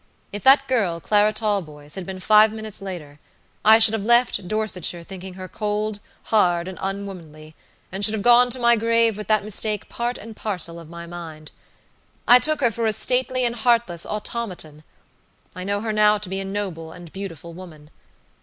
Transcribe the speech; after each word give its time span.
If 0.33 0.41
that 0.41 0.67
girl, 0.67 0.99
Clara 0.99 1.31
Talboys, 1.31 1.93
had 1.93 2.07
been 2.07 2.19
five 2.19 2.51
minutes 2.51 2.81
later, 2.81 3.19
I 3.63 3.77
should 3.77 3.93
have 3.93 4.03
left 4.03 4.47
Dorsetshire 4.47 5.03
thinking 5.03 5.35
her 5.35 5.47
cold, 5.47 5.99
hard, 6.23 6.67
and 6.67 6.79
unwomanly, 6.81 7.53
and 7.91 8.03
should 8.03 8.15
have 8.15 8.23
gone 8.23 8.49
to 8.49 8.59
my 8.59 8.75
grave 8.75 9.15
with 9.15 9.27
that 9.27 9.43
mistake 9.43 9.89
part 9.89 10.17
and 10.17 10.35
parcel 10.35 10.79
of 10.79 10.89
my 10.89 11.05
mind. 11.05 11.51
I 12.27 12.39
took 12.39 12.61
her 12.61 12.71
for 12.71 12.87
a 12.87 12.93
stately 12.93 13.45
and 13.45 13.55
heartless 13.55 14.03
automaton; 14.03 14.83
I 15.55 15.63
know 15.63 15.81
her 15.81 15.93
now 15.93 16.17
to 16.17 16.29
be 16.29 16.39
a 16.39 16.45
noble 16.45 16.91
and 16.91 17.13
beautiful 17.13 17.53
woman. 17.53 17.91